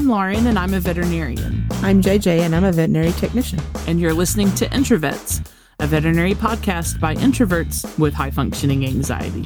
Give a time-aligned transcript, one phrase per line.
[0.00, 1.66] I'm Lauren, and I'm a veterinarian.
[1.82, 3.60] I'm JJ, and I'm a veterinary technician.
[3.86, 5.46] And you're listening to Introvets,
[5.78, 9.44] a veterinary podcast by introverts with high functioning anxiety.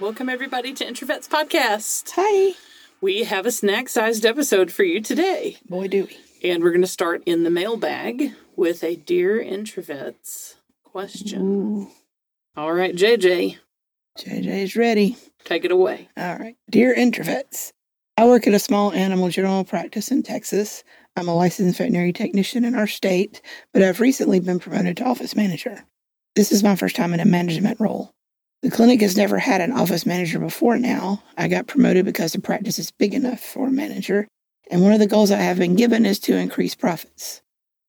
[0.00, 2.12] Welcome, everybody, to Introvets Podcast.
[2.16, 2.54] Hi.
[3.02, 5.58] We have a snack sized episode for you today.
[5.68, 6.48] Boy, do we.
[6.50, 10.54] And we're going to start in the mailbag with a Dear Introvets
[10.84, 11.42] question.
[11.42, 11.88] Ooh,
[12.56, 13.58] All right, JJ,
[14.20, 15.16] JJ's ready.
[15.44, 16.08] take it away.
[16.16, 16.56] All right.
[16.70, 17.72] Dear Introvets,
[18.16, 20.84] I work at a small animal general practice in Texas.
[21.16, 23.40] I'm a licensed veterinary technician in our state,
[23.72, 25.84] but I've recently been promoted to office manager.
[26.36, 28.12] This is my first time in a management role.
[28.62, 31.22] The clinic has never had an office manager before now.
[31.38, 34.28] I got promoted because the practice is big enough for a manager,
[34.70, 37.40] and one of the goals I have been given is to increase profits.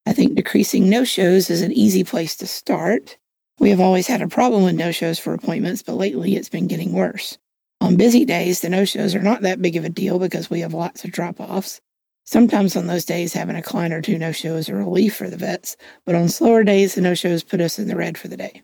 [0.05, 3.17] I think decreasing no shows is an easy place to start.
[3.61, 6.65] We have always had a problem with no shows for appointments, but lately it's been
[6.65, 7.37] getting worse.
[7.79, 10.61] On busy days, the no shows are not that big of a deal because we
[10.61, 11.79] have lots of drop offs.
[12.23, 15.29] Sometimes on those days, having a client or two no show is a relief for
[15.29, 18.29] the vets, but on slower days, the no shows put us in the red for
[18.29, 18.63] the day.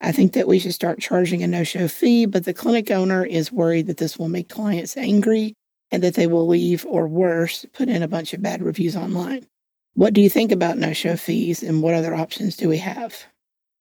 [0.00, 3.26] I think that we should start charging a no show fee, but the clinic owner
[3.26, 5.52] is worried that this will make clients angry
[5.90, 9.46] and that they will leave or worse, put in a bunch of bad reviews online.
[9.92, 13.26] What do you think about no show fees and what other options do we have?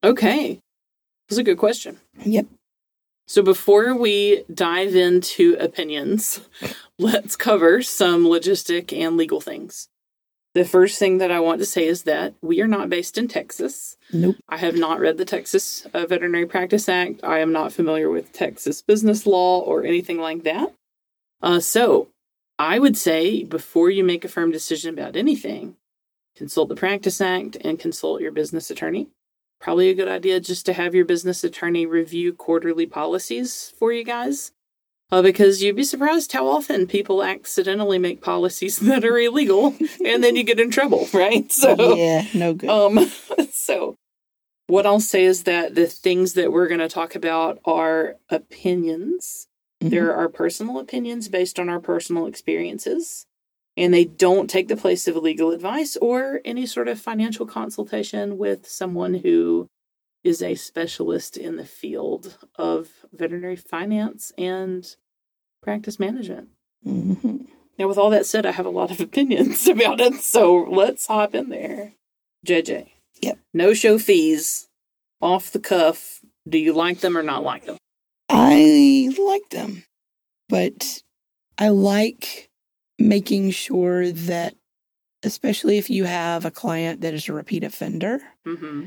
[0.03, 0.59] Okay,
[1.29, 1.99] that's a good question.
[2.25, 2.47] Yep.
[3.25, 6.41] So before we dive into opinions,
[6.99, 9.87] let's cover some logistic and legal things.
[10.53, 13.27] The first thing that I want to say is that we are not based in
[13.27, 13.97] Texas.
[14.11, 14.35] Nope.
[14.47, 17.21] I have not read the Texas uh, Veterinary Practice Act.
[17.23, 20.71] I am not familiar with Texas business law or anything like that.
[21.41, 22.09] Uh, so
[22.59, 25.75] I would say before you make a firm decision about anything,
[26.35, 29.07] consult the Practice Act and consult your business attorney.
[29.63, 34.03] Probably a good idea just to have your business attorney review quarterly policies for you
[34.03, 34.51] guys.
[35.09, 39.73] Uh, because you'd be surprised how often people accidentally make policies that are illegal
[40.03, 41.49] and then you get in trouble, right?
[41.49, 42.69] So, yeah, no good.
[42.69, 43.09] um,
[43.53, 43.95] so
[44.67, 49.47] what I'll say is that the things that we're going to talk about are opinions.
[49.81, 49.91] Mhm.
[49.91, 53.27] There are personal opinions based on our personal experiences,
[53.75, 58.37] and they don't take the place of legal advice or any sort of financial consultation
[58.37, 59.67] with someone who
[60.23, 64.95] is a specialist in the field of veterinary finance and
[65.61, 66.49] practice management.
[66.85, 67.47] Mhm.
[67.77, 71.07] Now, with all that said, I have a lot of opinions about it, so let's
[71.07, 71.93] hop in there.
[72.45, 72.89] JJ.
[73.21, 73.39] Yep.
[73.53, 74.67] No show fees,
[75.21, 76.19] off the cuff.
[76.47, 77.77] Do you like them or not like them?
[78.29, 79.83] I like them,
[80.49, 81.01] but
[81.57, 82.49] I like
[82.99, 84.55] making sure that,
[85.23, 88.85] especially if you have a client that is a repeat offender, Mm-hmm.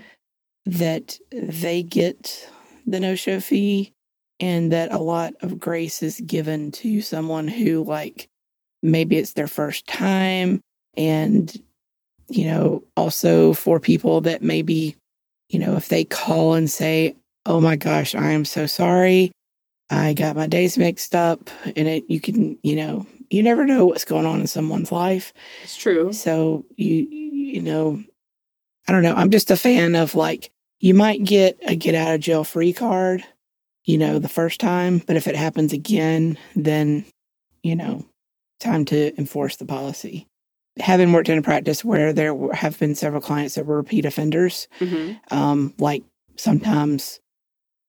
[0.67, 2.49] that they get
[2.87, 3.93] the no show fee
[4.39, 8.29] and that a lot of grace is given to someone who, like,
[8.83, 10.61] maybe it's their first time.
[10.97, 11.55] And,
[12.29, 14.97] you know, also for people that maybe,
[15.49, 19.33] you know, if they call and say, oh my gosh, I am so sorry.
[19.89, 21.49] I got my days mixed up.
[21.65, 25.33] And it, you can, you know, you never know what's going on in someone's life.
[25.63, 26.13] It's true.
[26.13, 28.03] So you you know,
[28.89, 29.15] I don't know.
[29.15, 30.51] I'm just a fan of like
[30.81, 33.25] you might get a get out of jail free card,
[33.85, 37.05] you know, the first time, but if it happens again, then
[37.63, 38.05] you know,
[38.61, 40.27] time to enforce the policy.
[40.79, 44.69] Having worked in a practice where there have been several clients that were repeat offenders,
[44.79, 46.05] hmm um, like
[46.37, 47.21] sometimes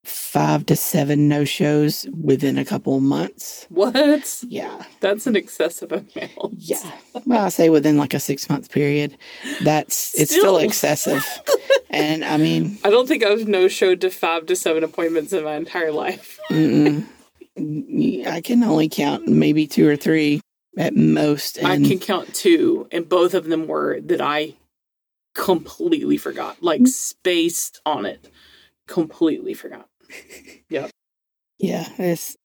[0.07, 3.65] five to seven no shows within a couple of months.
[3.69, 4.43] What?
[4.47, 4.83] Yeah.
[5.01, 6.53] That's an excessive amount.
[6.57, 6.91] Yeah.
[7.25, 9.17] Well, I say within like a six month period.
[9.63, 10.57] That's it's still, Still.
[10.57, 11.25] excessive.
[11.89, 15.43] and I mean, I don't think I've no showed to five to seven appointments in
[15.43, 16.39] my entire life.
[16.49, 20.41] I can only count maybe two or three
[20.77, 21.63] at most.
[21.63, 24.55] I can count two, and both of them were that I
[25.33, 26.87] completely forgot, like Mm.
[26.87, 28.29] spaced on it.
[28.87, 29.89] Completely forgot.
[30.69, 32.35] yeah, it's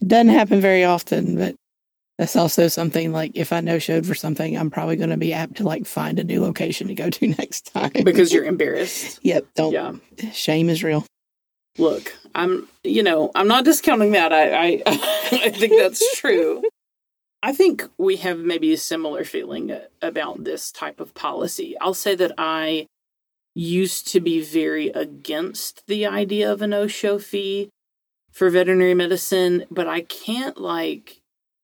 [0.00, 1.54] it doesn't happen very often, but
[2.20, 5.32] that's also something like if I no showed for something, I'm probably going to be
[5.32, 9.20] apt to like find a new location to go to next time Because you're embarrassed.
[9.22, 9.46] Yep.
[9.54, 9.72] Don't.
[9.72, 10.30] Yeah.
[10.32, 11.06] Shame is real.
[11.78, 14.34] Look, I'm, you know, I'm not discounting that.
[14.34, 14.82] I, I,
[15.32, 16.62] I think that's true.
[17.42, 21.74] I think we have maybe a similar feeling about this type of policy.
[21.80, 22.86] I'll say that I
[23.54, 27.68] used to be very against the idea of a no show fee
[28.32, 31.20] for veterinary medicine, but I can't like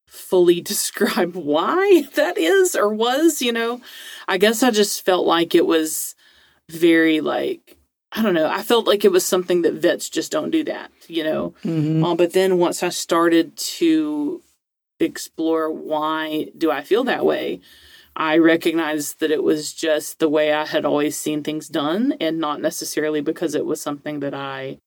[0.09, 3.81] fully describe why that is or was, you know.
[4.29, 6.15] I guess I just felt like it was
[6.71, 7.77] very like
[8.13, 8.49] I don't know.
[8.49, 11.55] I felt like it was something that vets just don't do that, you know.
[11.65, 12.05] Mhm.
[12.05, 14.43] Uh, but then once I started to
[15.01, 17.61] explore why do I feel that way,
[18.17, 22.39] I recognized that it was just the way I had always seen things done and
[22.39, 24.79] not necessarily because it was something that I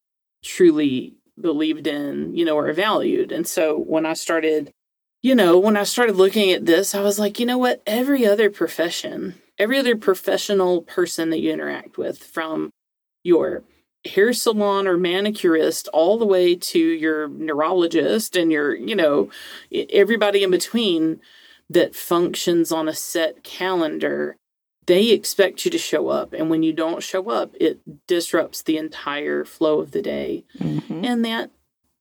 [0.43, 3.31] truly believed in, you know, or valued.
[3.31, 4.71] And so when I started,
[5.21, 7.83] you know, when I started looking at this, I was like, you know what?
[7.85, 12.71] Every other profession, every other professional person that you interact with, from
[13.23, 13.63] your
[14.05, 19.29] hair salon or manicurist all the way to your neurologist and your, you know,
[19.71, 21.19] everybody in between
[21.69, 24.36] that functions on a set calendar,
[24.88, 26.33] they expect you to show up.
[26.33, 30.45] And when you don't show up, it disrupts the entire flow of the day.
[30.57, 31.06] Mhm.
[31.06, 31.51] And that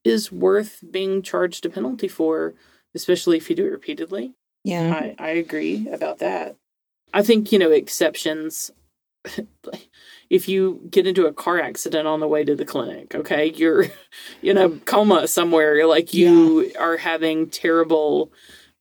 [0.05, 2.55] is worth being charged a penalty for,
[2.95, 4.33] especially if you do it repeatedly.
[4.65, 4.95] Yeah.
[4.95, 6.57] I, I agree about that.
[7.13, 8.71] I think, you know, exceptions.
[10.31, 13.87] if you get into a car accident on the way to the clinic, okay, you're
[14.43, 18.33] in a coma somewhere, like you are having terrible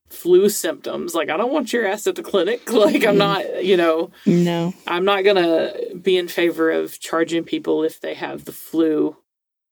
[0.10, 1.14] flu symptoms.
[1.14, 2.70] Like, I don't want your ass at the clinic.
[2.72, 4.74] Like, I'm not, you know, No.
[4.88, 9.18] I'm not gonna be in favor of charging people if they have the flu.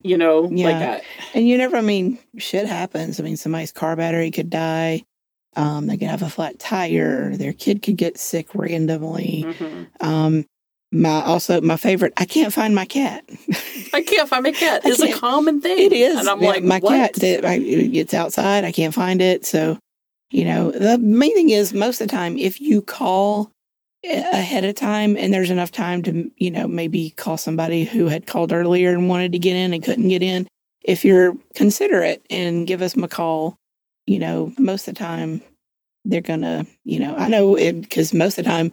[0.04, 0.80] You know, like Yeah.
[0.80, 1.04] that.
[1.34, 3.20] And you never, I mean, shit happens.
[3.20, 5.04] I mean, somebody's car battery could die.
[5.56, 7.36] Um, they could have a flat tire.
[7.36, 9.46] Their kid could get sick randomly.
[9.48, 9.88] Mhm.
[10.02, 10.46] Um,
[10.92, 12.14] my also my favorite.
[12.18, 13.24] I can't find my cat.
[13.94, 14.82] I can't find my cat.
[14.86, 15.80] It's a common thing.
[15.80, 16.20] It is.
[16.20, 16.92] and I'm Yeah, like, my what?
[16.92, 17.14] cat.
[17.16, 18.64] That I, it's outside.
[18.64, 19.46] I can't find it.
[19.46, 19.80] So,
[20.32, 23.52] you know, the main thing is most of the time, if you call
[24.04, 28.28] ahead of time and there's enough time to, you know, maybe call somebody who had
[28.28, 30.48] called earlier and wanted to get in and couldn't get in.
[30.84, 33.56] If you're considerate and give us a call,
[34.06, 35.42] you know, most of the time
[36.04, 38.72] they're gonna, you know, I know it because most of the time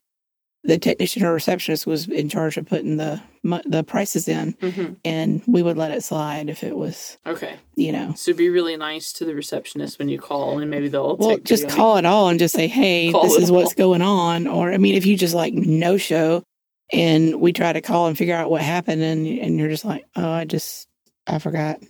[0.64, 3.20] the technician or receptionist was in charge of putting the
[3.66, 4.96] the prices in, Mhm.
[5.04, 7.56] and we would let it slide if it was, Okay.
[7.74, 11.16] you know, So be really nice to the receptionist when you call, and maybe they'll
[11.16, 13.76] well, just call it all and just say, hey, this is what's all.
[13.76, 14.46] going on.
[14.46, 16.44] Or, I mean, if you just like no show
[16.92, 20.04] and we try to call and figure out what happened and, and you're just like,
[20.14, 20.86] oh, I just,
[21.26, 21.80] I forgot.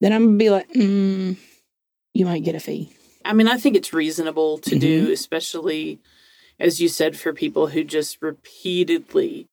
[0.00, 1.36] Then I'm to be like, mm,
[2.12, 2.92] you might get a fee.
[3.24, 4.78] I mean, I think it's reasonable to Mm-hmm.
[4.80, 6.00] do, especially
[6.60, 9.46] as you said, for people who just repeatedly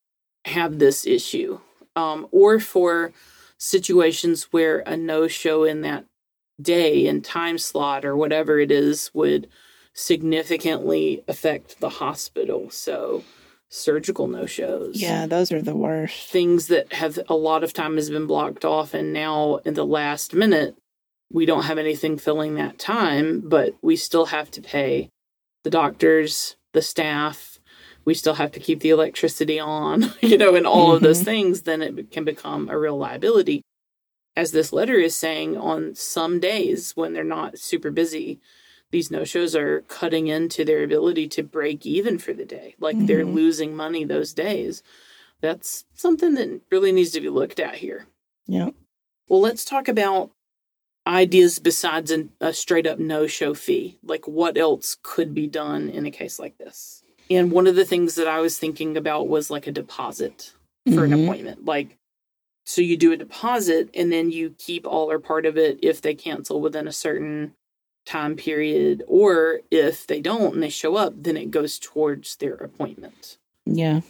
[0.45, 1.59] have this issue,
[1.95, 3.11] um, or for
[3.57, 6.05] situations where a no show in that
[6.61, 9.47] day and time slot or whatever it is would
[9.93, 12.69] significantly affect the hospital.
[12.69, 13.23] So
[13.69, 15.01] surgical no shows.
[15.01, 16.29] Yeah, those are the worst.
[16.29, 19.85] things that have a lot of time has been blocked off and now in the
[19.85, 20.75] last minute
[21.31, 25.09] we don't have anything filling that time but we still have to pay
[25.63, 27.57] the doctors the staff
[28.05, 31.25] we still have to keep the electricity on you know and all of those Mhm.
[31.25, 33.61] things then it can become a real liability
[34.35, 38.39] as this letter is saying on some days when they're not super busy
[38.91, 42.75] these no shows are cutting into their ability to break even for the day.
[42.79, 43.33] Like they're Mhm.
[43.33, 44.83] losing money those days.
[45.41, 48.05] That's something that really needs to be looked at here.
[48.47, 48.69] Yeah.
[49.27, 50.31] Well, let's talk about
[51.07, 53.97] ideas besides an, a straight up no show fee.
[54.03, 57.03] Like what else could be done in a case like this?
[57.29, 60.53] And one of the things that I was thinking about was like a deposit
[60.93, 61.23] for an Mhm.
[61.23, 61.65] appointment.
[61.65, 61.97] Like,
[62.65, 66.01] so you do a deposit and then you keep all or part of it if
[66.01, 67.53] they cancel within a certain
[68.05, 72.53] time period, or if they don't and they show up, then it goes towards their
[72.53, 73.37] appointment.
[73.65, 74.01] Yeah.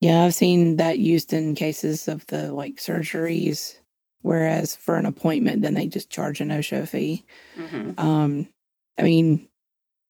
[0.00, 3.76] Yeah, I've seen that used in cases of the like surgeries,
[4.22, 7.24] whereas for an appointment, then they just charge a no show fee.
[7.56, 8.48] hmm Um,
[8.98, 9.48] I mean,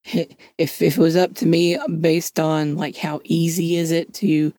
[0.04, 4.52] if if it was up to me, based on like how easy is it to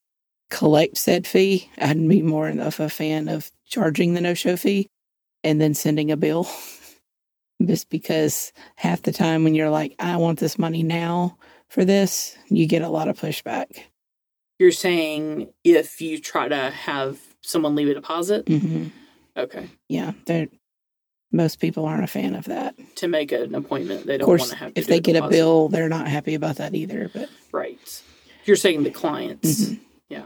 [0.49, 4.87] collect said fee, I'd be more of a fan of charging the no show fee
[5.43, 6.47] and then sending a bill.
[7.65, 11.37] Just because half the time when you're like, I want this money now
[11.69, 13.79] for this, you get a lot of pushback.
[14.59, 18.47] You're saying if you try to have someone leave a deposit?
[18.47, 18.87] hmm
[19.37, 19.69] Okay.
[19.87, 20.47] Yeah, they're
[21.31, 22.73] most people aren't a fan of that.
[22.95, 25.67] To make an appointment, they don't want to have to if they get a bill,
[25.67, 27.09] they're not happy about that either.
[27.13, 27.77] But Right.
[28.45, 29.65] You're saying the clients.
[29.65, 29.79] Mhm.
[30.09, 30.23] Yeah.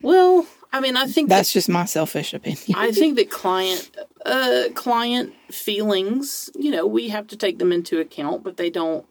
[0.00, 2.62] Well, I mean, I think that's just my selfish opinion.
[2.76, 3.90] I think that client
[4.24, 9.04] uh client feelings, you know, we have to take them into account, but they don't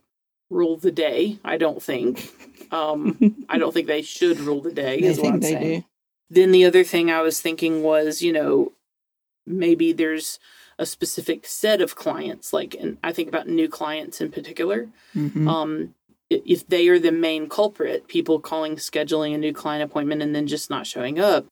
[0.50, 2.32] rule the day, I don't think.
[2.72, 3.17] Um
[3.50, 5.79] I don't think they should rule the day I is what think I'm they saying.
[5.82, 5.86] do.
[6.29, 8.72] Then the other thing I was thinking was, you know,
[9.48, 10.39] maybe there's
[10.80, 14.89] a specific set of clients like and I think about new clients in particular.
[15.16, 15.48] Mhm.
[15.48, 15.94] Um
[16.30, 20.46] if they are the main culprit, people calling scheduling a new client appointment and then
[20.46, 21.46] just not showing up,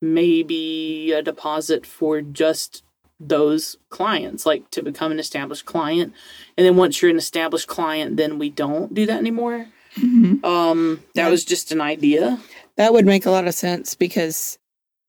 [0.00, 2.82] maybe a deposit for just
[3.20, 6.12] those clients, like to become an established client.
[6.56, 9.68] And then once you're an established client, then we don't do that anymore.
[9.96, 10.44] Mhm.
[10.44, 11.30] Um, that Yeah.
[11.30, 12.40] was just an idea.
[12.76, 14.58] That would make a lot of sense because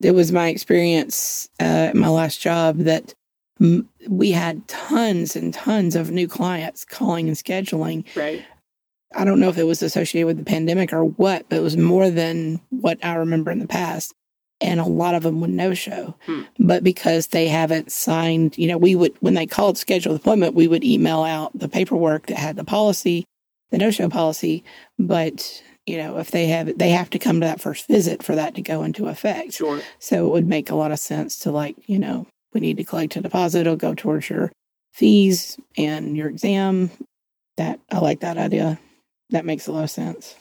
[0.02, 3.14] it was my experience uh, at my last job that
[3.60, 8.04] m- we had tons and tons of new clients calling and scheduling.
[8.14, 8.44] Right.
[9.14, 11.76] I don't know if it was associated with the pandemic or what, but it was
[11.76, 14.12] more than what I remember in the past.
[14.60, 16.16] And a lot of them would no show.
[16.24, 16.42] Hmm.
[16.58, 20.66] But because they haven't signed, you know, we would, when they called schedule appointment, we
[20.66, 23.26] would email out the paperwork that had the policy,
[23.70, 24.64] the no show policy.
[24.98, 28.34] But, you know, if they have, they have to come to that first visit for
[28.34, 29.54] that to go into effect.
[29.54, 29.80] Sure.
[30.00, 32.84] So it would make a lot of sense to like, you know, we need to
[32.84, 33.60] collect a deposit.
[33.60, 34.50] It'll go towards your
[34.92, 36.90] fees and your exam.
[37.56, 38.78] That I like that idea.
[39.30, 40.34] That makes a lot of sense.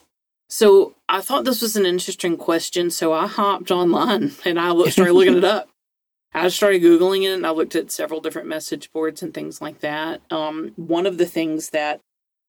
[0.50, 2.90] So I thought this was an interesting question.
[2.90, 5.70] So I hopped online and I started looking it up.
[6.34, 9.80] I started Googling it and I looked at several different message boards and things like
[9.80, 10.22] that.
[10.30, 12.02] Um, one of the things that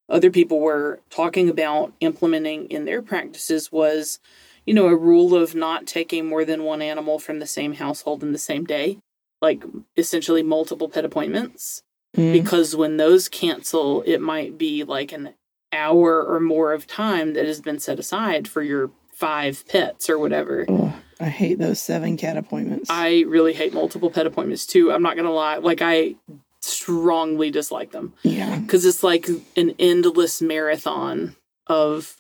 [0.09, 4.19] other people were talking about implementing in their practices was,
[4.65, 8.23] you know, a rule of not taking more than one animal from the same household
[8.23, 8.99] in the same day,
[9.43, 9.63] like
[9.97, 11.83] essentially multiple pet appointments
[12.17, 12.33] Mm.
[12.33, 15.35] because when those cancel, it might be like an
[15.71, 20.19] hour or more of time that has been set aside for your five pets or
[20.19, 20.65] whatever.
[20.67, 22.89] Oh, I hate those seven cat appointments.
[22.89, 24.91] I really hate multiple pet appointments too.
[24.93, 25.57] I'm not going to lie.
[25.57, 26.15] Like, I
[26.61, 31.37] strongly dislike them yeah, because it's like an endless marathon
[31.67, 32.17] of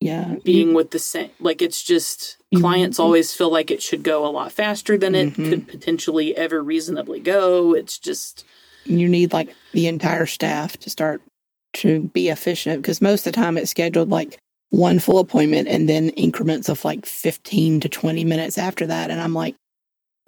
[0.00, 0.36] yeah.
[0.44, 1.30] being with the same.
[1.40, 2.60] Like, it's just Mhm.
[2.60, 5.48] clients always feel like it should go a lot faster than it Mhm.
[5.48, 7.74] could potentially ever reasonably go.
[7.74, 8.44] It's just,
[8.84, 11.22] You, you need like the entire staff to start
[11.74, 14.38] to be efficient because most of the time it's scheduled like
[14.70, 19.10] one full appointment and then increments of like 15 to 20 minutes after that.
[19.10, 19.54] And I'm like,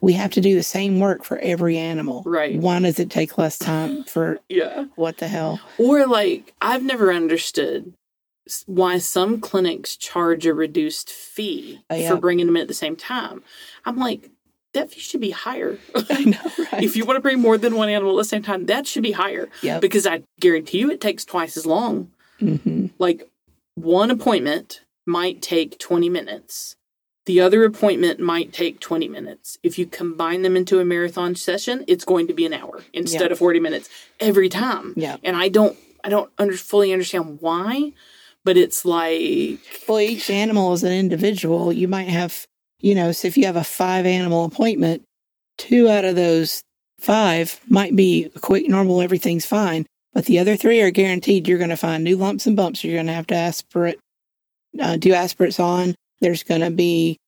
[0.01, 2.23] we have to do the same work for every animal.
[2.25, 2.57] Right.
[2.59, 4.87] Why does it take less time for yeah.
[4.95, 5.61] what the hell?
[5.79, 7.93] Or like I've never understood
[8.67, 12.11] why some clinics charge a reduced fee Oh, yeah.
[12.11, 13.43] for bringing them in at the same time.
[13.85, 14.31] I'm like
[14.75, 15.79] that fee should be higher.
[16.11, 16.83] I know, right?
[16.83, 19.03] if you want to bring more than one animal at the same time, that should
[19.03, 19.81] be higher yep.
[19.81, 22.11] because I guarantee you it takes twice as long.
[22.39, 23.29] hmm Like
[23.75, 26.77] one appointment might take 20 minutes.
[27.29, 29.59] The other appointment might take 20 minutes.
[29.63, 33.27] If you combine them into a marathon session, it's going to be an hour instead
[33.27, 33.33] Yeah.
[33.33, 35.19] of 40 minutes every time Yeah.
[35.23, 37.93] and I don't I don't under, fully understand why,
[38.45, 41.71] but it's like Well, each animal is an individual.
[41.71, 42.47] You might have,
[42.81, 45.03] you know, so if you have a five animal appointment,
[45.59, 46.63] two out of those
[46.99, 49.85] five might be a quick, normal, everything's fine.
[50.15, 52.83] But the other three are guaranteed you're going to find new lumps and bumps.
[52.85, 53.99] You're going to have to aspirate,
[54.81, 55.95] uh, do aspirates on.
[56.21, 57.19] There's going to be,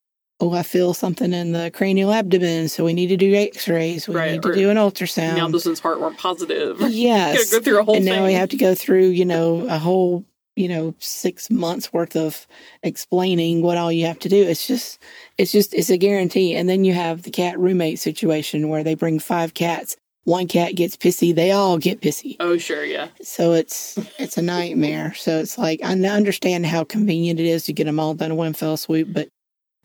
[0.41, 2.69] oh, I feel something in the cranial abdomen.
[2.69, 4.09] So we need to do x rays.
[4.09, 5.37] We Right, need to do an ultrasound.
[5.37, 6.81] now this one's heartworm positive.
[6.89, 7.51] yes.
[7.53, 8.15] Go through a whole and thing.
[8.15, 10.25] now we have to go through you know a whole
[10.57, 12.47] you know six months worth of
[12.83, 14.99] explaining what all you have to do it's just
[15.39, 18.97] it's just it's a guarantee and then you have the cat roommate situation where they
[18.97, 19.97] bring five cats
[20.31, 23.09] one cat gets pissy they all get pissy oh sure, yeah.
[23.23, 27.73] so it's it's a nightmare so it's like I understand how convenient it is to
[27.73, 29.29] get them all done in one fell swoop but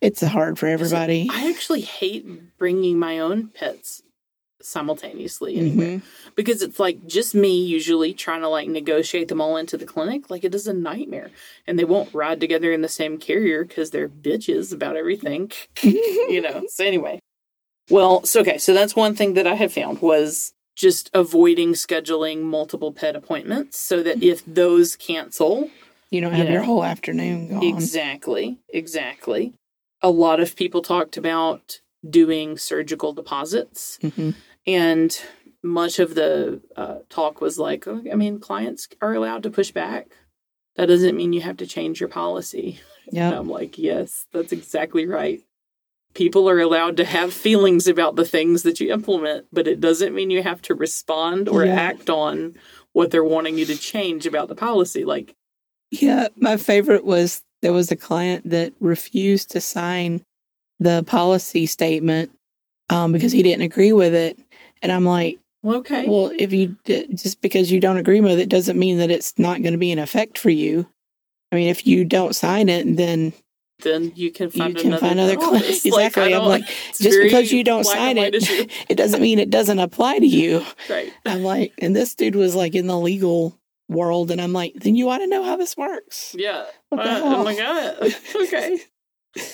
[0.01, 2.25] it's hard for everybody I actually hate
[2.57, 4.01] bringing my own pets
[4.61, 6.01] simultaneously anywhere Mhm.
[6.35, 10.29] because it's like just me usually trying to like negotiate them all into the clinic.
[10.31, 11.29] Like it is a nightmare,
[11.67, 15.51] and they won't ride together in the same carrier because they're bitches about everything.
[15.83, 16.63] you know.
[16.67, 17.19] So anyway,
[17.89, 22.41] well, so okay, so that's one thing that I have found was just avoiding scheduling
[22.41, 25.69] multiple pet appointments so that if those cancel,
[26.09, 26.53] you don't have Yeah.
[26.53, 29.53] your whole afternoon gone exactly, exactly.
[30.01, 34.35] A lot of people talked about doing surgical deposits, Mhm.
[34.67, 35.21] and
[35.63, 39.71] much of the uh, talk was like, oh, I mean, clients are allowed to push
[39.71, 40.07] back.
[40.75, 42.79] That doesn't mean you have to change your policy.
[43.11, 43.39] Yeah.
[43.39, 45.43] I'm like, yes, that's exactly right.
[46.15, 50.15] People are allowed to have feelings about the things that you implement, but it doesn't
[50.15, 51.75] mean you have to respond or Yeah.
[51.75, 52.55] act on
[52.93, 55.03] what they're wanting you to change about the policy.
[55.05, 55.35] Like,
[55.91, 60.21] Yeah, my favorite was there was a client that refused to sign
[60.79, 62.31] the policy statement
[62.89, 64.39] um, because he didn't agree with it,
[64.81, 68.49] and I'm like, well, okay, well, if you just because you don't agree with it
[68.49, 70.87] doesn't mean that it's not going to be in effect for you.
[71.51, 73.33] I mean, if you don't sign it, then
[73.81, 75.85] then you can you find can another find other clients.
[75.85, 76.33] Like, Exactly.
[76.33, 76.65] I'm like,
[76.99, 78.67] just because you don't sign it, issue.
[78.89, 80.63] it doesn't mean it doesn't apply to you.
[80.89, 81.11] right?
[81.25, 83.57] I'm like, and this dude was like in the legal
[83.89, 86.35] world, and I'm like, then you ought to know how this works.
[86.37, 86.65] Yeah.
[86.91, 88.13] The Uh, oh my god.
[88.35, 88.79] okay.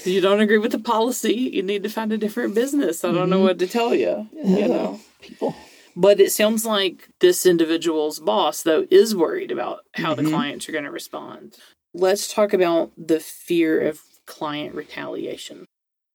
[0.05, 3.03] you don't agree with the policy, you need to find a different business.
[3.03, 3.43] I don't know Mhm.
[3.43, 4.29] what to tell you.
[4.33, 4.99] You know.
[5.21, 5.55] people.
[5.95, 10.29] But it sounds like this individual's boss, though, is worried about how the Mhm.
[10.29, 11.57] clients are going to respond.
[11.93, 13.99] Let's talk about the fear of
[14.31, 15.65] client retaliation.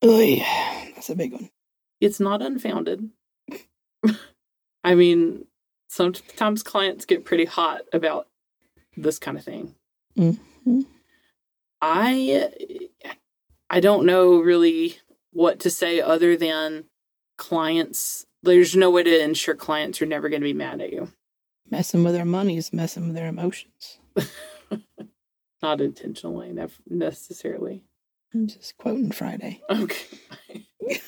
[0.03, 0.43] Oy,
[0.95, 1.51] that's a big one.
[2.01, 3.11] It's not unfounded.
[4.83, 5.47] I mean,
[5.89, 8.29] sometimes clients get pretty hot about
[8.97, 9.75] this kind of thing.
[10.17, 10.87] Mhm.
[11.83, 12.51] I
[13.69, 14.97] I don't know really
[15.33, 16.85] what to say other than
[17.37, 21.13] clients there's no way to ensure clients are never going to be mad at you.
[21.69, 23.99] Messing with their money is messing with their emotions.
[25.63, 26.57] Not intentionally,
[26.89, 27.83] necessarily.
[28.35, 29.63] I'm just quoting Friday.
[29.71, 30.19] Okay.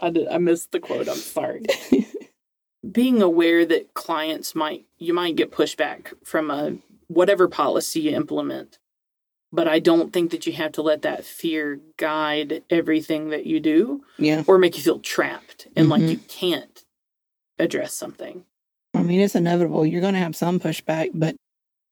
[0.00, 1.08] I did, I missed the quote.
[1.08, 1.62] I'm sorry.
[2.92, 6.76] Being aware that clients might you might get pushback from a
[7.08, 8.78] whatever policy you implement,
[9.52, 13.60] but I don't think that you have to let that fear guide everything that you
[13.60, 14.44] do yeah.
[14.46, 16.10] or make you feel trapped and like Mhm.
[16.10, 16.84] you can't
[17.58, 18.44] address something.
[18.94, 19.84] I mean, it's inevitable.
[19.84, 21.36] You're going to have some pushback, but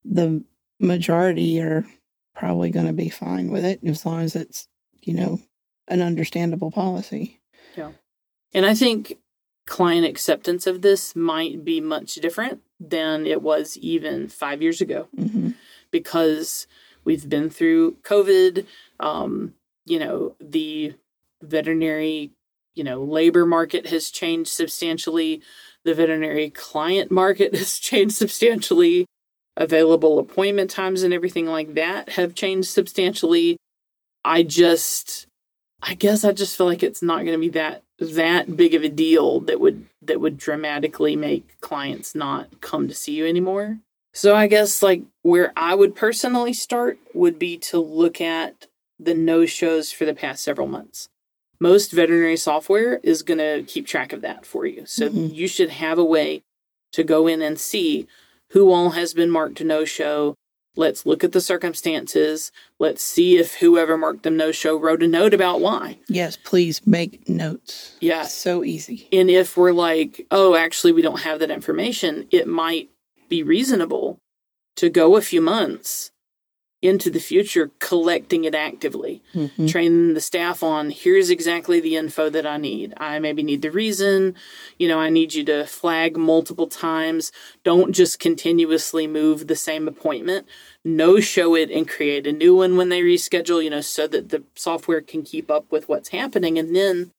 [0.04, 0.42] the
[0.80, 1.84] majority are
[2.38, 4.68] probably going to be fine with it as long as it's,
[5.02, 5.40] you know,
[5.88, 7.40] an understandable policy.
[7.76, 7.92] Yeah.
[8.54, 9.18] And I think
[9.66, 15.08] client acceptance of this might be much different than it was even five years ago.
[15.16, 15.50] hmm
[15.90, 16.66] because
[17.04, 18.66] we've been through COVID.
[19.00, 19.54] Um,
[19.86, 20.94] you know, the
[21.42, 22.32] veterinary,
[22.74, 25.42] you know, labor market has changed substantially.
[25.84, 29.06] The veterinary client market has changed substantially.
[29.58, 33.56] Available appointment times and everything like that have changed substantially.
[34.24, 35.26] I just,
[35.82, 38.84] I guess I just feel like it's not going to be that that big of
[38.84, 43.78] a deal that would that would dramatically make clients not come to see you anymore.
[44.14, 48.68] So I guess like where I would personally start would be to look at
[49.00, 51.08] the no shows for the past several months.
[51.60, 54.86] Most veterinary software is going to keep track of that for you.
[54.86, 55.34] So Mhm.
[55.34, 56.42] you should have a way
[56.92, 58.06] to go in and see
[58.50, 60.34] who all has been marked to no show.
[60.76, 62.52] Let's look at the circumstances.
[62.78, 65.98] Let's see if whoever marked them no show wrote a note about why.
[66.08, 67.96] Yes, please make notes.
[68.00, 68.22] Yeah.
[68.22, 69.08] So easy.
[69.12, 72.90] And if we're like, oh, actually, we don't have that information, it might
[73.28, 74.18] be reasonable
[74.76, 76.12] to go a few months
[76.80, 82.30] into the future collecting it actively, hmm training the staff on here's exactly the info
[82.30, 82.94] that I need.
[82.96, 84.34] I maybe need the reason.
[84.78, 87.32] You know, I need you to flag multiple times.
[87.64, 90.46] Don't just continuously move the same appointment.
[90.84, 94.28] No show it and create a new one when they reschedule, you know, so that
[94.30, 96.58] the software can keep up with what's happening.
[96.58, 97.10] And then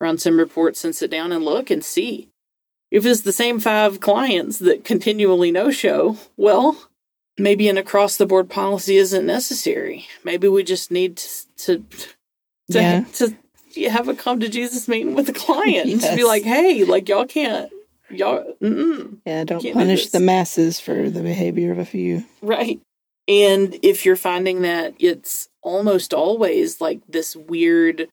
[0.00, 2.28] run some reports and sit down and look and see.
[2.90, 6.76] If it's the same five clients that continually no show, well,
[7.38, 10.06] maybe an across the board policy isn't necessary.
[10.24, 11.78] Maybe we just need to to,
[12.70, 13.04] to, Yeah.
[13.14, 13.36] to
[13.90, 17.08] have a come to Jesus meeting with the client and just be like, hey, like
[17.08, 17.70] y'all can't,
[18.10, 22.24] y'all, mm-mm, Yeah, don't Can't punish the masses for the behavior of a few.
[22.42, 22.80] right.
[23.28, 28.08] And if you're finding that it's almost always like this weird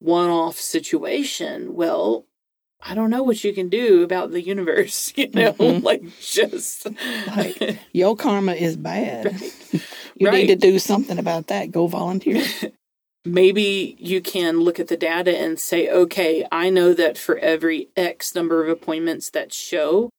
[0.00, 2.24] one off situation, well,
[2.86, 5.82] I don't know what you can do about the universe, you know, Mhm.
[5.82, 6.86] like just
[7.26, 9.34] Like, Your karma is bad.
[10.16, 10.46] You Right.
[10.46, 11.72] need to do something about that.
[11.72, 12.40] Go volunteer.
[13.24, 17.88] maybe you can look at the data and say, okay, I know that for every
[17.96, 20.10] X number of appointments that show,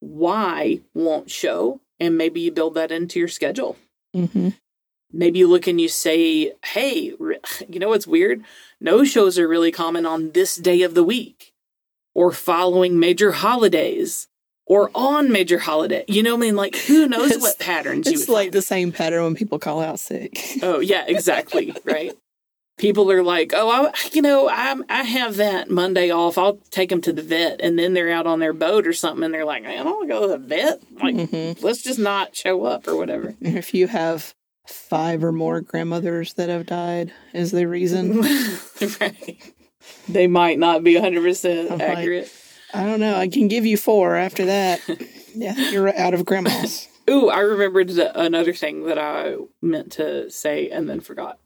[0.00, 1.80] Y won't show.
[2.00, 3.76] And maybe you build that into your schedule.
[4.14, 4.50] hmm
[5.14, 7.12] Maybe you look and you say, hey,
[7.68, 8.42] you know what's weird?
[8.80, 11.51] No shows are really common on this day of the week
[12.14, 14.28] or following major holidays
[14.66, 16.04] or on major holiday.
[16.08, 16.56] You know what I mean?
[16.56, 19.80] Like, who knows It's- what patterns you It's like the same pattern when people call
[19.80, 20.38] out sick.
[20.62, 21.74] Oh yeah, exactly.
[21.84, 22.12] right.
[22.78, 26.38] People are like, oh, I, you know, I I have that Monday off.
[26.38, 29.22] I'll take them to the vet, and then they're out on their boat or something,
[29.24, 30.80] and they're like, I don't want to go to the vet.
[31.02, 31.62] Like, Mhm.
[31.62, 33.34] let's just not show up or whatever.
[33.42, 34.34] If you have
[34.66, 38.22] five or more grandmothers that have died, is the reason?
[39.00, 39.38] right.
[40.08, 42.32] They might not be 100 percent I'm like- accurate.
[42.74, 43.16] I don't know.
[43.16, 44.80] I can give you four after that.
[45.34, 46.88] Yeah, you're out of grandmas.
[47.08, 51.38] Ooh, I remembered the, another thing that I meant to say and then forgot.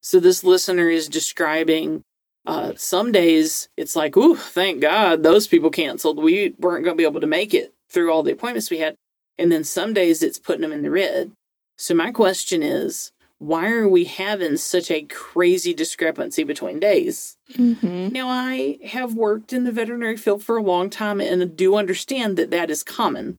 [0.00, 2.02] So this listener is describing
[2.46, 6.22] uh, some days it's like, ooh, thank God those people canceled.
[6.22, 8.94] We weren't going to be able to make it through all the appointments we had.
[9.38, 11.32] And then some days it's putting them in the red.
[11.76, 13.12] So my question is,
[13.46, 17.36] why are we having such a crazy discrepancy between days?
[17.54, 21.76] hmm Now, I have worked in the veterinary field for a long time and do
[21.76, 23.36] understand that that is common,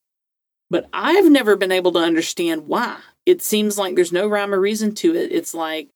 [0.70, 2.98] but I've never been able to understand why.
[3.26, 5.32] It seems like there's no rhyme or reason to it.
[5.32, 5.89] It's like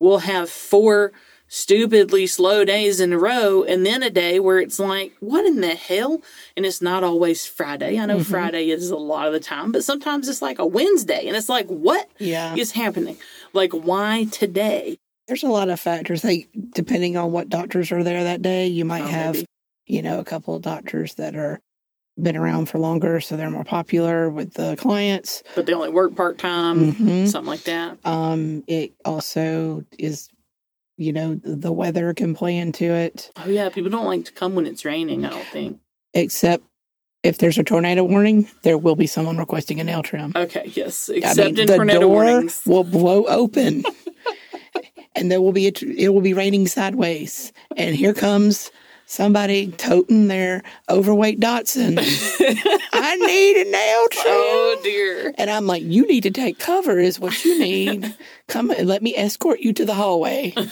[0.00, 1.12] we'll have four
[1.48, 5.60] stupidly slow days in a row and then a day where it's like what in
[5.60, 6.20] the hell
[6.56, 8.24] and it's not always friday i know Mhm.
[8.26, 11.50] friday is a lot of the time but sometimes it's like a wednesday and it's
[11.50, 12.56] like what Yeah.
[12.56, 13.18] is happening
[13.54, 16.22] like why today There's a lot of factors.
[16.24, 19.46] Like depending on what doctors are there that day, you might Oh, have, maybe.
[19.86, 21.60] you know, a couple of doctors that are
[22.20, 25.42] been around for longer, so they're more popular with the clients.
[25.56, 27.28] but they only work part-time Mhm.
[27.28, 30.28] something like that Um, it also is,
[30.96, 34.54] you know, the weather can play into it, oh yeah people don't like to come
[34.54, 35.78] when it's raining i don't think
[36.12, 36.62] except
[37.24, 40.32] if there's a tornado warning, there will be someone requesting a nail trim.
[40.36, 43.82] okay yes I except mean, in the tornado door warnings will blow open,
[45.16, 48.70] and there will be a, it will be raining sideways, and here comes
[49.06, 51.98] somebody toting their overweight dachshund.
[52.00, 54.24] I need a nail trim.
[54.26, 58.14] oh dear And I'm like, you need to take cover, is what you need.
[58.48, 60.54] Come and let me escort you to the hallway.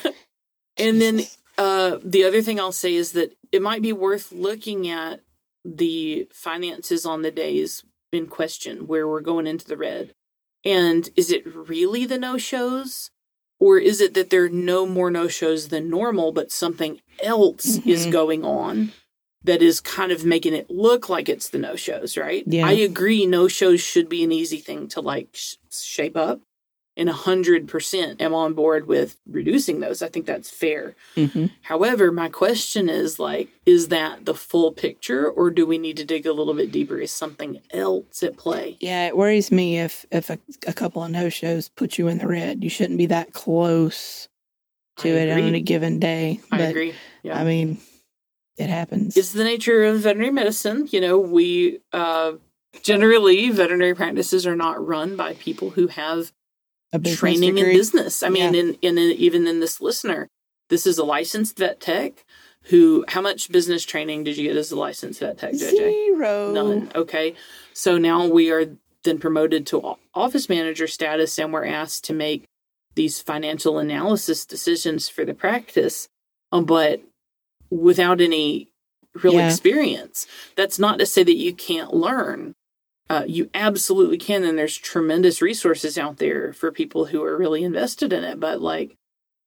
[0.78, 1.20] And then
[1.58, 5.20] uh, the other thing I'll say is that it might be worth looking at
[5.64, 10.12] the finances on the days in question where we're going into the red.
[10.64, 13.10] And is it really the no shows?
[13.58, 17.78] Or is it that there are no more no shows than normal, but something else
[17.86, 18.12] is Mhm.
[18.12, 18.92] going on
[19.44, 22.44] that is kind of making it look like it's the no shows, right?
[22.46, 22.66] Yeah.
[22.66, 26.40] I agree, no shows should be an easy thing to like sh- shape up.
[26.94, 30.02] And 100% am on board with reducing those.
[30.02, 30.94] I think that's fair.
[31.16, 31.50] Mhm.
[31.62, 36.04] However, my question is like, is that the full picture or do we need to
[36.04, 36.98] dig a little bit deeper?
[36.98, 38.76] Is something else at play?
[38.80, 42.18] Yeah, it worries me if if a, a couple of no shows put you in
[42.18, 42.62] the red.
[42.62, 44.28] You shouldn't be that close
[44.98, 46.40] to I it on a given day.
[46.50, 46.94] I but agree.
[47.22, 47.40] Yeah.
[47.40, 47.78] I mean,
[48.58, 49.16] it happens.
[49.16, 50.86] it's the nature of veterinary medicine.
[50.90, 52.32] You know, we uh,
[52.82, 56.32] generally, veterinary practices are not run by people who have
[57.00, 57.70] training degree.
[57.72, 58.22] in business.
[58.22, 58.60] I mean, Yeah.
[58.60, 60.28] in, in, even in this listener,
[60.68, 62.24] this is a licensed vet tech
[62.66, 65.70] who, how much business training did you get as a licensed vet tech, JJ?
[65.76, 66.52] Zero.
[66.52, 66.90] None.
[66.94, 67.34] Okay.
[67.72, 68.66] So now we are
[69.04, 72.44] then promoted to office manager status and we're asked to make
[72.94, 76.08] these financial analysis decisions for the practice,
[76.52, 77.00] um, but
[77.70, 78.68] without any
[79.14, 79.48] real Yeah.
[79.48, 80.26] experience.
[80.56, 82.54] That's not to say that you can't learn.
[83.12, 87.62] Uh, you absolutely can, and there's tremendous resources out there for people who are really
[87.62, 88.40] invested in it.
[88.40, 88.96] But like,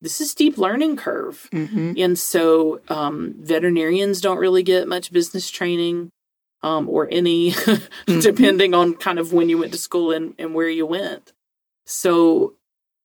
[0.04, 1.50] this is steep learning curve.
[1.52, 6.12] hmm And so um, veterinarians don't really get much business training
[6.62, 7.56] um, or any,
[8.06, 11.34] depending on kind of when you went to school and, and where you went.
[11.88, 12.54] So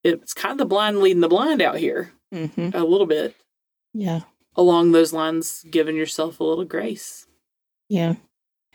[0.03, 3.35] it's kind of the blind leading the blind out here hmm a little bit.
[3.95, 4.21] Yeah.
[4.55, 7.25] Along those lines, giving yourself a little grace.
[7.89, 8.13] Yeah.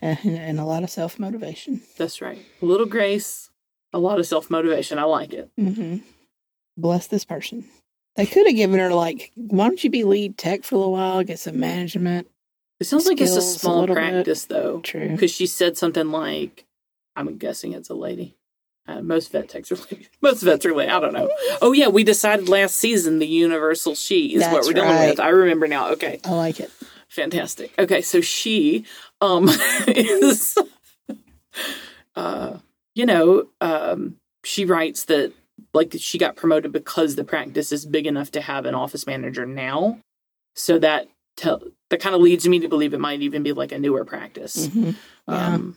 [0.02, 1.80] And, and a lot of self motivation.
[1.96, 2.38] That's right.
[2.60, 3.50] A little grace,
[3.92, 4.98] a lot of self motivation.
[4.98, 5.50] I like it.
[5.56, 5.98] hmm
[6.76, 7.64] Bless this person.
[8.16, 10.92] They could have given her like, why don't you be lead tech for a little
[10.92, 12.28] while, get some management.
[12.80, 13.94] It sounds like it's a Skills a small bit.
[13.94, 14.80] practice, though.
[14.80, 15.08] True.
[15.10, 16.66] because she said something like,
[17.14, 18.36] "I'm guessing it's a lady."
[18.88, 20.08] Uh, most vet techs are ladies.
[20.20, 20.92] Most vets are ladies.
[20.94, 21.28] I don't know.
[21.60, 25.08] Oh yeah, we decided last season the universal she is what we're dealing right.
[25.10, 25.18] with.
[25.20, 25.88] I remember now.
[25.92, 26.70] Okay, I like it.
[27.16, 27.72] Fantastic.
[27.78, 28.84] Okay, so she
[29.20, 29.48] um
[29.88, 30.56] is,
[32.14, 32.58] uh,
[32.94, 35.32] you know, um, she writes that
[35.74, 39.46] like she got promoted because the practice is big enough to have an office manager
[39.46, 39.98] now.
[40.54, 43.72] So that tell that kind of leads me to believe it might even be like
[43.72, 44.90] a newer practice hmm
[45.28, 45.54] Yeah.
[45.54, 45.76] um,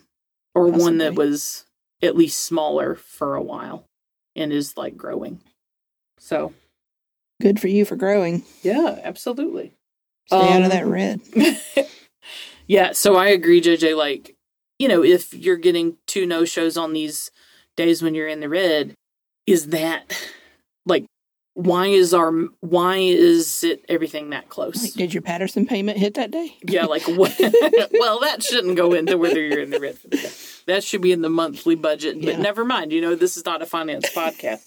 [0.55, 1.65] or one that was
[2.01, 3.85] at least smaller for a while
[4.35, 5.41] and is like growing.
[6.19, 6.53] So
[7.41, 8.43] Good for you for growing.
[8.63, 9.73] yeah, absolutely.
[10.29, 11.21] Stay out of Um, that red.
[12.67, 13.97] yeah, so I agree, JJ.
[13.97, 14.35] Like,
[14.77, 17.31] you know, if you're getting two no shows on these
[17.75, 18.93] days when you're in the red,
[19.47, 20.15] is that
[20.85, 21.05] like
[21.55, 24.83] why is our why is it everything that close?
[24.83, 26.55] Like, did your Patterson payment hit that day?
[26.63, 27.35] Yeah, like what?
[27.99, 30.31] well, that shouldn't go into whether you're in the red for the day.
[30.67, 32.21] That should be in the monthly budget.
[32.21, 32.41] But Yeah.
[32.41, 32.91] never mind.
[32.91, 34.61] You know, this is not a finance podcast.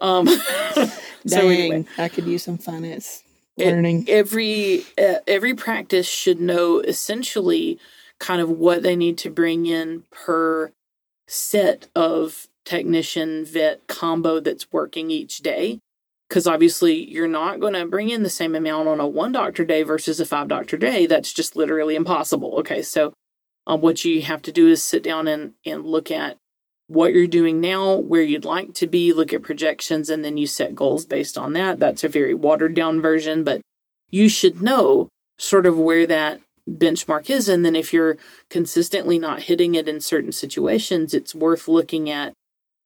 [0.00, 0.86] Um, so
[1.26, 3.22] Dang, anyway, I could use some finance
[3.56, 3.66] It-
[4.08, 7.78] every uh, every practice should know essentially
[8.18, 10.72] kind of what they need to bring in per
[11.26, 15.78] set of technician vet combo that's working each day.
[16.28, 19.64] Because obviously you're not going to bring in the same amount on a one doctor
[19.64, 21.06] day versus a five doctor day.
[21.06, 22.54] That's just literally impossible.
[22.58, 23.12] Okay so
[23.66, 26.36] um, what you have to do is sit down and, and look at
[26.90, 30.44] what you're doing now where you'd like to be look at projections and then you
[30.44, 33.60] set goals based on that that's a very watered down version but
[34.10, 38.16] you should know sort of where that benchmark is and then if you're
[38.48, 42.32] consistently not hitting it in certain situations it's worth looking at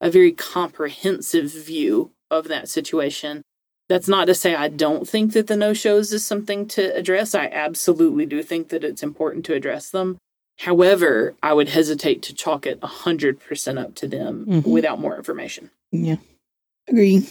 [0.02, 3.42] a very comprehensive view of that situation
[3.88, 7.34] That's not to say I don't think that the no shows is something to address.
[7.34, 10.18] I absolutely do think that it's important to address them.
[10.58, 14.66] However, I would hesitate to chalk it 100% up to them Mhm.
[14.66, 15.70] without more information.
[15.90, 16.16] Yeah.
[16.88, 17.28] Agree.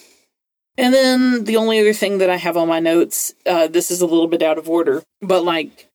[0.77, 4.01] And then the only other thing that I have on my notes, uh, this is
[4.01, 5.87] a little bit out of order, but like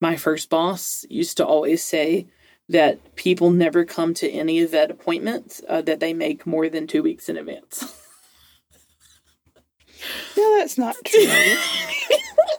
[0.00, 2.26] my first boss used to always say
[2.68, 7.02] that people never come to any vet appointment uh, that they make more than two
[7.02, 7.92] weeks in advance.
[10.36, 11.26] No, that's not true.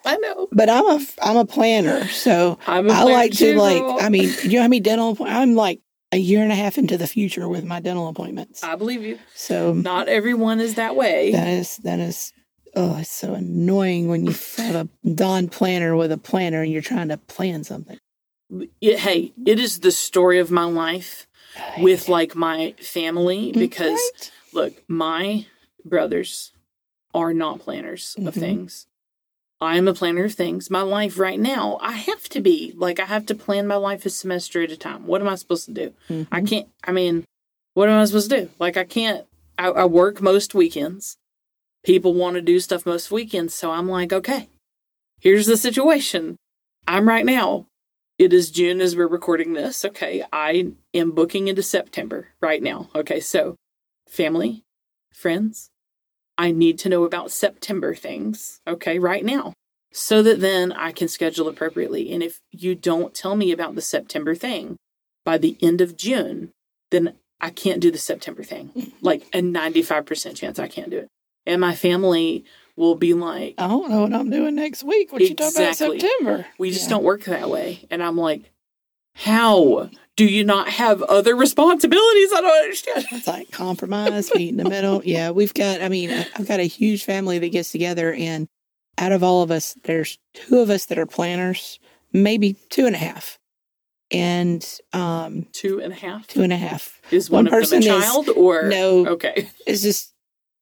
[0.05, 0.47] I know.
[0.51, 4.03] but I'm a I'm a planner, so I'm a I planner like to like.
[4.03, 5.17] I mean, you know how many dental?
[5.21, 8.63] I'm like a year and a half into the future with my dental appointments.
[8.63, 9.17] I believe you.
[9.33, 11.31] So Not everyone is that way.
[11.31, 12.33] that is that is.
[12.75, 16.81] Oh, it's so annoying when you have a non planner with a planner and you're
[16.81, 17.97] trying to plan something.
[18.81, 21.27] It- hey, it is the story of my life
[21.79, 22.11] with it.
[22.11, 24.31] like my family because Right?
[24.53, 25.45] look, my
[25.83, 26.51] brothers
[27.13, 28.39] are not planners of Mhm.
[28.39, 28.87] things.
[29.61, 30.69] I am a planner of things.
[30.71, 34.05] My life right now, I have to be like I have to plan my life
[34.05, 35.05] a semester at a time.
[35.05, 35.93] What am I supposed to do?
[36.09, 36.27] Mhm.
[36.31, 36.67] I can't.
[36.83, 37.25] I mean,
[37.75, 38.49] what am I supposed to do?
[38.59, 39.25] Like I can't.
[39.57, 41.15] I, I work most weekends.
[41.83, 44.49] People want to do stuff most weekends, so I'm like, okay,
[45.19, 46.37] here's the situation.
[46.87, 47.67] I'm right now.
[48.19, 49.83] It is June as we're recording this.
[49.85, 52.89] Okay, I am booking into September right now.
[52.95, 53.55] Okay, so
[54.07, 54.63] family,
[55.11, 55.70] friends,
[56.37, 58.61] I need to know about September things.
[58.67, 59.53] Okay, right now,
[59.93, 62.11] so that then I can schedule appropriately.
[62.13, 64.77] And if you don't tell me about the September thing
[65.25, 66.51] by the end of June,
[66.89, 68.93] then I can't do the September thing.
[69.01, 71.07] Like a 95% chance I can't do it.
[71.47, 75.11] And my family will be like, I don't know what I'm doing next week.
[75.11, 75.99] What you talking about Exactly.
[75.99, 76.45] September?
[76.59, 76.89] we just Yeah.
[76.91, 77.85] don't work that way.
[77.89, 78.51] And I'm like,
[79.15, 82.29] how do you not have other responsibilities?
[82.35, 83.05] I don't understand.
[83.11, 85.01] It's like compromise, meet in the middle.
[85.05, 85.81] Yeah, we've got.
[85.81, 88.47] I mean, I've got a huge family that gets together, and
[88.97, 91.79] out of all of us, there's two of us that are planners,
[92.13, 93.39] maybe two and a half,
[94.11, 97.01] and um, Two and a half two and a half.
[97.11, 100.13] is one, One of them a person is- child or No, Okay, it's just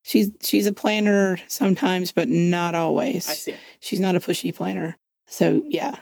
[0.04, 3.28] she's she's a planner sometimes, but not always.
[3.30, 3.56] I see.
[3.80, 4.96] She's not a pushy planner.
[5.28, 5.96] So yeah,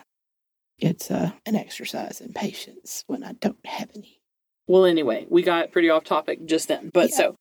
[0.79, 4.19] it's uh, an exercise in patience when I don't have any.
[4.67, 6.89] Well, anyway, we got pretty off topic just then.
[6.93, 7.15] But Yeah.
[7.15, 7.35] so,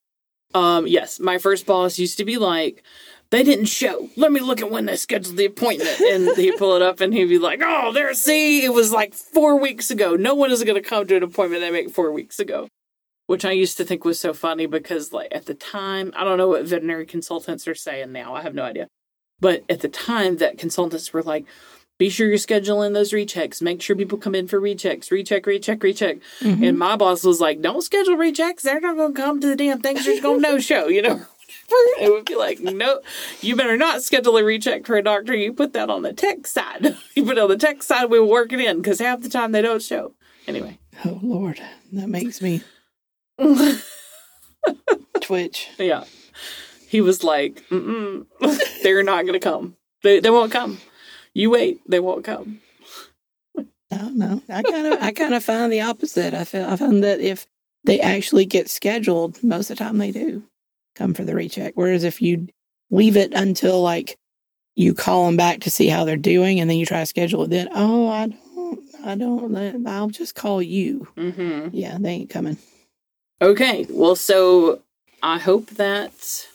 [0.54, 2.82] um, yes, my first boss used to be like,
[3.30, 4.08] they didn't show.
[4.16, 6.00] Let me look at when they scheduled the appointment.
[6.00, 9.14] And he'd pull it up and he'd be like, oh, there, see, it was like
[9.14, 10.14] four weeks ago.
[10.14, 12.68] No one is going to come to an appointment they make four weeks ago.
[13.26, 16.38] Which I used to think was so funny because, like, at the time, I don't
[16.38, 18.36] know what veterinary consultants are saying now.
[18.36, 18.86] I have no idea.
[19.40, 21.44] But at the time, that consultants were like,
[21.98, 23.62] be sure you're scheduling those rechecks.
[23.62, 25.10] Make sure people come in for rechecks.
[25.10, 26.18] Recheck, recheck, recheck.
[26.40, 26.68] Mhm.
[26.68, 28.62] And my boss was like, "Don't schedule rechecks.
[28.62, 30.04] They're not going to come to the damn things.
[30.04, 31.22] They're going to no show." You know,
[32.00, 33.00] it would be like, "No,
[33.40, 35.34] you better not schedule a recheck for a doctor.
[35.34, 36.96] You put that on the tech side.
[37.14, 38.10] You put it on the tech side.
[38.10, 40.12] We work it in because half the time they don't show."
[40.46, 41.60] Anyway, Oh Lord,
[41.92, 42.62] that makes me
[45.20, 45.68] twitch.
[45.78, 46.04] yeah,
[46.88, 49.76] he was like, "They're not going to come.
[50.02, 50.78] They they won't come.
[51.36, 51.82] You wait.
[51.86, 52.60] They won't come."
[53.92, 54.42] I don't know.
[54.48, 56.34] I kind of I kind of find the opposite.
[56.34, 57.46] I feel I find that if
[57.84, 60.42] they actually get scheduled, most of the time they do
[60.94, 61.74] come for the recheck.
[61.76, 62.48] Whereas if you
[62.90, 64.16] leave it until like
[64.74, 67.44] you call them back to see how they're doing, and then you try to schedule
[67.44, 71.06] it, then oh I don't I don't I'll just call you.
[71.16, 71.68] Mm-hmm.
[71.72, 72.56] Yeah, they ain't coming.
[73.42, 74.80] Okay, well, so
[75.22, 76.46] I hope that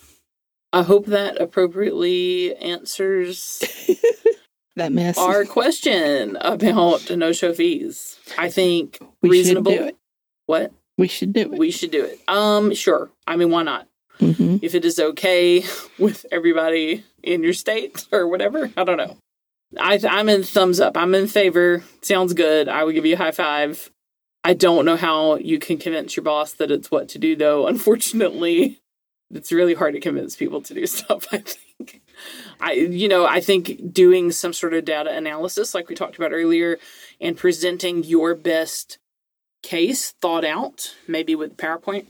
[0.73, 3.63] I hope that appropriately answers
[4.77, 5.17] That mess.
[5.17, 8.17] our question about no show fees.
[8.37, 9.71] I think we reasonable.
[9.71, 9.97] should do it.
[10.45, 11.51] What We should do it.
[11.51, 12.19] we should do it.
[12.27, 13.09] Um, sure.
[13.27, 13.87] I mean, why not?
[14.19, 15.63] hmm If it is okay
[15.99, 19.17] with everybody in your state or whatever, I don't know.
[19.79, 20.97] I I'm in thumbs up.
[20.97, 21.83] I'm in favor.
[22.01, 22.67] Sounds good.
[22.69, 23.89] I would give you a high five.
[24.43, 27.67] I don't know how you can convince your boss that it's what to do, though.
[27.67, 28.81] Unfortunately,
[29.29, 31.27] it's really hard to convince people to do stuff.
[31.31, 32.00] I think.
[32.59, 36.31] I, you know, I think doing some sort of data analysis, like we talked about
[36.31, 36.77] earlier,
[37.19, 38.97] and presenting your best
[39.63, 42.05] case thought out, maybe with PowerPoint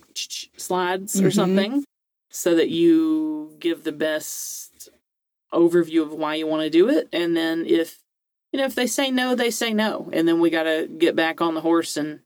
[0.58, 1.34] slides or Mhm.
[1.36, 1.84] something,
[2.30, 4.90] so that you give the best
[5.54, 7.10] overview of why you want to do it.
[7.12, 8.00] And then if,
[8.54, 10.10] you know, if they say no, they say no.
[10.14, 12.22] And then we got to get back on the horse and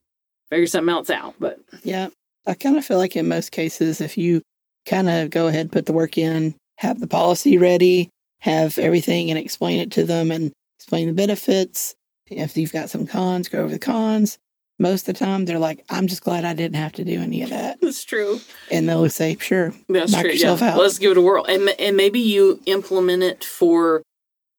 [0.50, 1.36] figure something else out.
[1.40, 2.10] But Yeah.
[2.48, 4.44] I kind of feel like in most cases, if you
[4.86, 8.10] kind of go ahead, put the work in, have the policy ready,
[8.40, 11.96] have everything and explain it to them and explain the benefits.
[12.28, 14.38] If you've got some cons, go over the cons.
[14.78, 17.44] Most of the time, they're like, I'm just glad I didn't have to do any
[17.44, 17.80] of that.
[17.82, 18.42] That's true.
[18.70, 20.32] And they'll say, sure, That's knock true.
[20.32, 20.74] yourself yeah.
[20.74, 20.80] out.
[20.80, 21.46] Let's give it a whirl.
[21.46, 24.04] And, and maybe you implement it for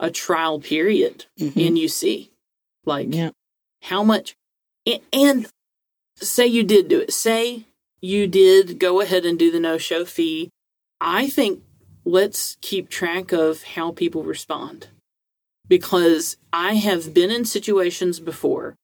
[0.01, 1.67] a trial period Mhm.
[1.69, 2.31] and you see
[2.85, 3.31] like Yeah.
[3.83, 4.37] how much
[4.87, 5.47] a- and
[6.17, 7.65] say you did do it say
[8.03, 10.51] you did go ahead and do the no show fee
[11.01, 11.63] i think
[12.07, 14.89] let's keep track of how people respond
[15.69, 18.75] because i have been in situations before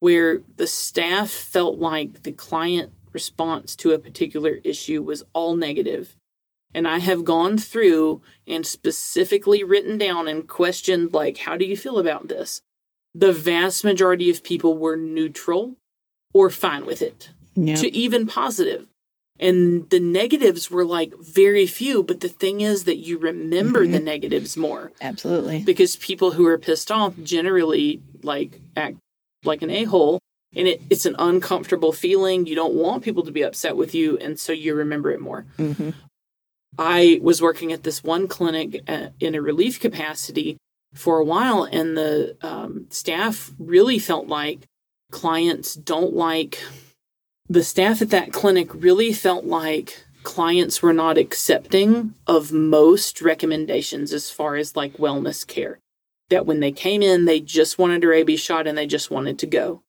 [0.00, 6.16] where the staff felt like the client response to a particular issue was all negative
[6.74, 11.76] and i have gone through and specifically written down and questioned like how do you
[11.76, 12.60] feel about this
[13.14, 15.76] the vast majority of people were neutral
[16.34, 17.76] or fine with it Yeah.
[17.76, 18.86] to even positive.
[19.38, 24.00] And the negatives were like very few, but the thing is that you remember the
[24.00, 25.62] negatives more Absolutely.
[25.62, 28.96] because people who are pissed off generally like act
[29.44, 30.20] like an a-hole
[30.54, 32.46] and it, it's an uncomfortable feeling.
[32.46, 35.42] You don't want people to be upset with you, and so you remember it more.
[35.56, 35.90] hmm
[36.78, 40.58] I was working at this one clinic uh, in a relief capacity
[40.92, 44.60] for a while, and the um, staff really felt like
[45.10, 46.60] clients don't like
[47.48, 54.12] the staff at that clinic really felt like clients were not accepting of most recommendations
[54.12, 55.78] as far as like wellness care.
[56.28, 59.38] That when they came in, they just wanted a rabies shot and they just wanted
[59.38, 59.82] to go.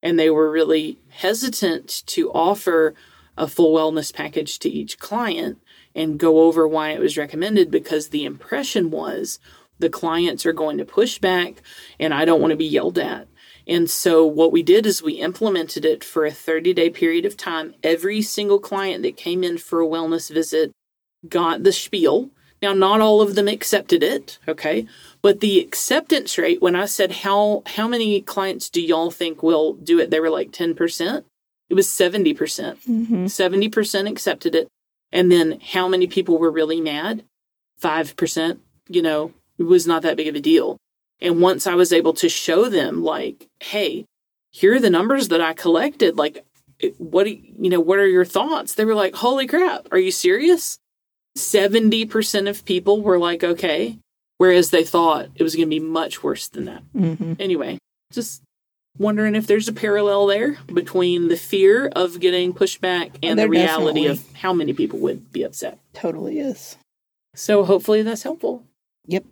[0.00, 2.94] And they were really hesitant to offer
[3.36, 5.60] a full wellness package to each client
[5.94, 9.40] and go over why it was recommended because the impression was
[9.80, 11.62] the clients are going to push back
[11.98, 13.26] and I don't want to be yelled at.
[13.70, 17.36] And so what we did is we implemented it for a 30 day period of
[17.36, 17.74] time.
[17.84, 20.72] Every single client that came in for a wellness visit
[21.28, 22.30] got the spiel.
[22.60, 24.86] Now, not all of them accepted it, okay?
[25.22, 29.74] But the acceptance rate, when I said how how many clients do y'all think will
[29.74, 31.24] do it, they were like 10%.
[31.70, 32.84] It was 70%.
[32.84, 34.66] hmm 70% accepted it.
[35.12, 37.24] And then how many people were really mad?
[37.80, 38.58] 5%.
[38.88, 40.76] You know, it was not that big of a deal.
[41.22, 44.06] And once I was able to show them, like, hey,
[44.52, 46.16] here are the numbers that I collected.
[46.16, 46.44] Like,
[46.98, 48.74] what do you, you know, what are your thoughts?
[48.74, 50.78] They were like, holy crap, are you serious?
[51.38, 53.98] 70% of people were like, okay.
[54.38, 57.76] Whereas they thought it was going to be much worse than that hmm anyway,
[58.10, 58.42] just
[58.98, 63.50] wondering if there's a parallel there between the fear of getting pushback and There the
[63.50, 65.78] reality definitely- of how many people would be upset.
[65.92, 66.76] Totally is.
[67.34, 68.64] So hopefully that's helpful.
[69.06, 69.26] Yep.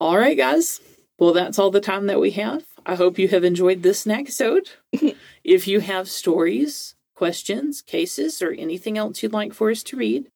[0.00, 0.80] All right, guys.
[1.20, 2.64] Well, that's all the time that we have.
[2.86, 4.70] I hope you have enjoyed this episode.
[5.44, 10.28] if you have stories, questions, cases, or anything else you'd like for us to read,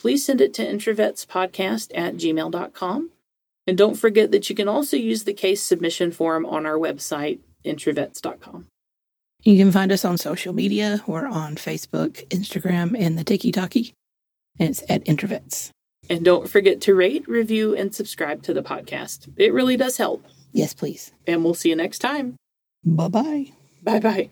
[0.00, 3.10] please send it to introvetspodcast at gmail.com.
[3.68, 7.38] And don't forget that you can also use the case submission form on our website,
[7.64, 8.66] introvets.com.
[9.44, 11.02] You can find us on social media.
[11.06, 13.94] We're on Facebook, Instagram, and the Tiki Talkie.
[14.58, 15.70] And it's at Introvets.
[16.10, 19.32] And don't forget to rate, review, and subscribe to the podcast.
[19.36, 20.24] It really does help.
[20.52, 21.12] Yes, please.
[21.26, 22.36] And we'll see you next time.
[22.84, 23.46] Bye bye.
[23.82, 24.30] Bye bye.